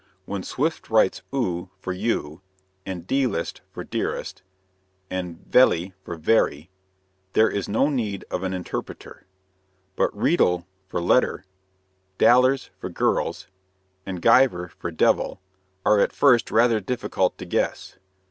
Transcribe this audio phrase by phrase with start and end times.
[0.25, 2.41] When Swift writes "oo" for "you,"
[2.87, 4.41] and "deelest" for "dearest,"
[5.11, 6.71] and "vely" for "very,"
[7.33, 9.27] there is no need of an interpreter;
[9.95, 11.43] but "rettle" for "let ter,"
[12.17, 13.45] "dallars" for "girls,"
[14.03, 15.39] and "givar" for "devil,"
[15.85, 17.97] are at first rather difficult to guess.